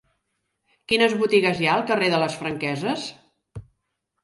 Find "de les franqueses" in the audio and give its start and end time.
2.15-3.07